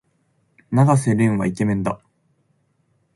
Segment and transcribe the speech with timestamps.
[0.71, 2.01] 永瀬廉はイケメンだ。